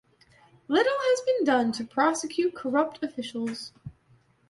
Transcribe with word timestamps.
Little 0.67 0.97
has 0.97 1.21
been 1.21 1.43
done 1.45 1.71
to 1.73 1.83
prosecute 1.83 2.55
corrupt 2.55 3.03
officials. 3.03 3.71